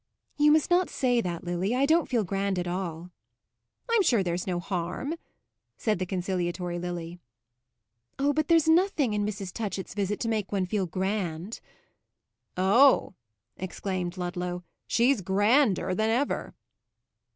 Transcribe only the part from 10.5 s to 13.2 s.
one feel grand." "Oh,"